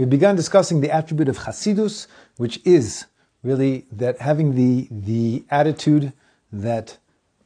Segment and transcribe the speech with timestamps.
[0.00, 2.06] We've begun discussing the attribute of Chasidus,
[2.38, 3.04] which is
[3.42, 6.14] really that having the, the attitude
[6.50, 6.96] that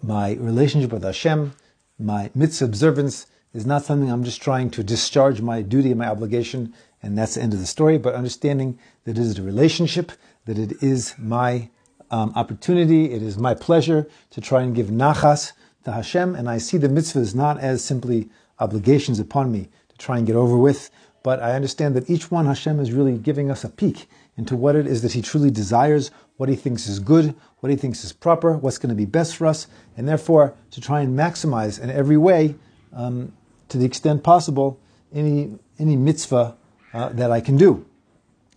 [0.00, 1.54] my relationship with Hashem,
[1.98, 6.06] my mitzvah observance, is not something I'm just trying to discharge my duty and my
[6.06, 6.72] obligation,
[7.02, 10.12] and that's the end of the story, but understanding that it is a relationship,
[10.44, 11.68] that it is my
[12.12, 15.50] um, opportunity, it is my pleasure to try and give nachas
[15.82, 18.28] to Hashem, and I see the mitzvahs not as simply
[18.60, 20.90] obligations upon me to try and get over with,
[21.26, 24.76] but I understand that each one Hashem is really giving us a peek into what
[24.76, 28.12] it is that He truly desires, what He thinks is good, what He thinks is
[28.12, 29.66] proper, what's going to be best for us,
[29.96, 32.54] and therefore to try and maximize in every way,
[32.92, 33.32] um,
[33.70, 34.78] to the extent possible,
[35.12, 36.56] any any mitzvah
[36.94, 37.84] uh, that I can do.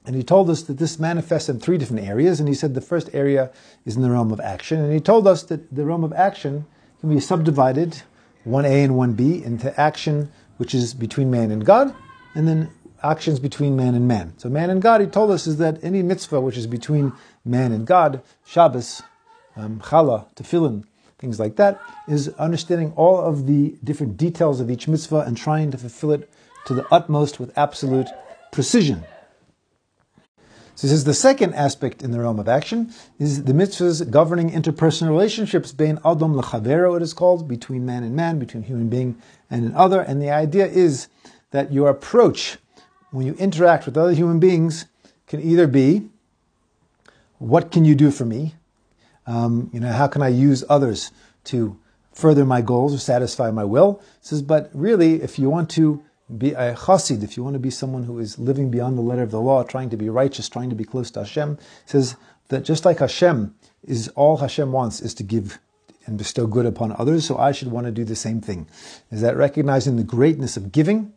[0.05, 2.39] And he told us that this manifests in three different areas.
[2.39, 3.49] And he said the first area
[3.83, 4.79] is in the realm of action.
[4.79, 6.67] And he told us that the realm of action
[7.01, 8.03] can be subdivided,
[8.45, 11.95] 1A and 1B, into action which is between man and God,
[12.35, 12.69] and then
[13.03, 14.33] actions between man and man.
[14.37, 17.13] So man and God, he told us, is that any mitzvah which is between
[17.45, 19.01] man and God, Shabbos,
[19.55, 20.83] um, Challah, Tefillin,
[21.17, 25.71] things like that, is understanding all of the different details of each mitzvah and trying
[25.71, 26.29] to fulfill it
[26.65, 28.07] to the utmost with absolute
[28.51, 29.03] precision.
[30.75, 34.51] So this is the second aspect in the realm of action is the mitzvahs governing
[34.51, 39.21] interpersonal relationships, bein adam lechavero, it is called, between man and man, between human being
[39.49, 39.99] and another.
[39.99, 41.09] And the idea is
[41.51, 42.57] that your approach
[43.11, 44.85] when you interact with other human beings
[45.27, 46.09] can either be,
[47.37, 48.55] what can you do for me?
[49.25, 51.11] Um, you know, how can I use others
[51.45, 51.79] to
[52.13, 54.01] further my goals or satisfy my will?
[54.19, 56.03] It says, but really, if you want to
[56.37, 59.23] be a chassid, if you want to be someone who is living beyond the letter
[59.23, 62.15] of the law, trying to be righteous, trying to be close to Hashem, says
[62.49, 65.59] that just like Hashem is all Hashem wants is to give
[66.05, 68.67] and bestow good upon others, so I should want to do the same thing.
[69.11, 71.13] Is that recognizing the greatness of giving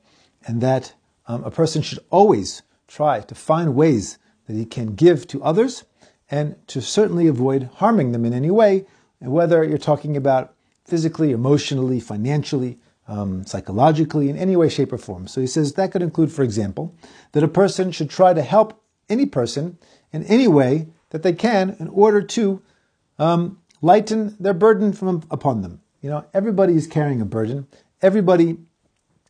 [0.47, 0.95] and that
[1.27, 5.85] um, a person should always try to find ways that he can give to others
[6.31, 8.87] and to certainly avoid harming them in any way,
[9.21, 15.27] whether you're talking about physically, emotionally, financially, um, psychologically, in any way, shape, or form.
[15.27, 16.95] So he says that could include, for example,
[17.33, 19.79] that a person should try to help any person
[20.13, 22.63] in any way that they can in order to
[23.19, 25.81] um, lighten their burden from upon them.
[26.01, 27.67] You know, everybody is carrying a burden.
[28.01, 28.59] Everybody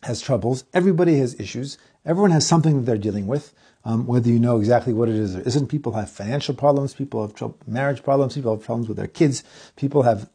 [0.03, 0.65] has troubles.
[0.73, 1.79] Everybody has issues.
[2.05, 3.53] Everyone has something that they're dealing with.
[3.85, 6.95] Um, whether you know exactly what it is or isn't, people have financial problems.
[6.95, 8.35] People have trouble, marriage problems.
[8.35, 9.43] People have problems with their kids.
[9.77, 10.29] People have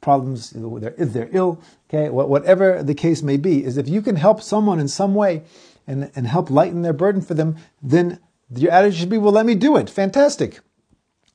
[0.00, 1.60] problems if they're ill.
[1.88, 5.42] Okay, whatever the case may be, is if you can help someone in some way
[5.86, 8.20] and, and help lighten their burden for them, then
[8.54, 9.90] your attitude should be, well, let me do it.
[9.90, 10.60] Fantastic.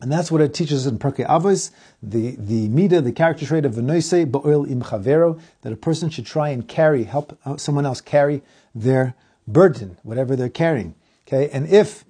[0.01, 1.71] And that's what it teaches in Pirkei Avos,
[2.01, 6.25] the, the midah, the character trait of Venoise Ba'oil Im Chavero, that a person should
[6.25, 8.41] try and carry, help someone else carry
[8.73, 9.13] their
[9.45, 10.95] burden, whatever they're carrying.
[11.27, 12.05] Okay, and if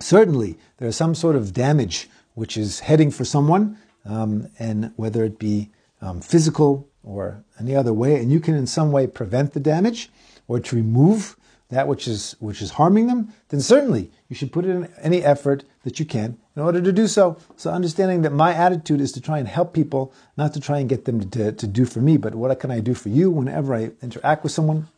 [0.00, 5.24] certainly there is some sort of damage which is heading for someone, um, and whether
[5.24, 5.70] it be
[6.02, 10.10] um, physical or any other way, and you can in some way prevent the damage
[10.46, 11.36] or to remove
[11.68, 15.64] that which is which is harming them, then certainly you should put in any effort
[15.82, 17.36] that you can in order to do so.
[17.56, 20.88] So understanding that my attitude is to try and help people, not to try and
[20.88, 23.74] get them to, to do for me, but what can I do for you whenever
[23.74, 24.88] I interact with someone?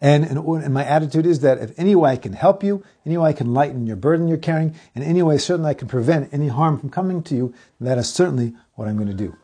[0.00, 3.18] And, and, and, my attitude is that if any way I can help you, any
[3.18, 6.32] way I can lighten your burden you're carrying, in any way certainly I can prevent
[6.32, 9.36] any harm from coming to you, that is certainly what I'm going to do.